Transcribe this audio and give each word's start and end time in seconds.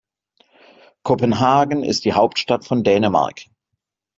Kopenhagen 1.05 1.83
ist 1.83 2.05
die 2.05 2.13
Hauptstadt 2.13 2.65
von 2.65 2.83
Dänemark. 2.83 3.45